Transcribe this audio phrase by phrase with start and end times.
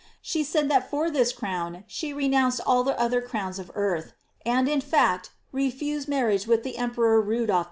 [0.19, 4.67] She said that for this crown she renounced all the other crowns of earth; and,
[4.67, 7.59] in fact, refused marriage with the Emperor Rodolph II.